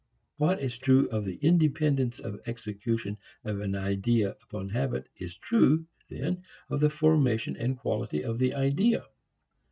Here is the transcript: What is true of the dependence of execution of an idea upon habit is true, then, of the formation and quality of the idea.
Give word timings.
What 0.37 0.59
is 0.63 0.79
true 0.79 1.07
of 1.09 1.25
the 1.25 1.37
dependence 1.37 2.19
of 2.19 2.39
execution 2.47 3.19
of 3.43 3.61
an 3.61 3.75
idea 3.75 4.31
upon 4.41 4.69
habit 4.69 5.07
is 5.17 5.37
true, 5.37 5.85
then, 6.09 6.43
of 6.71 6.79
the 6.79 6.89
formation 6.89 7.55
and 7.55 7.77
quality 7.77 8.23
of 8.23 8.39
the 8.39 8.55
idea. 8.55 9.03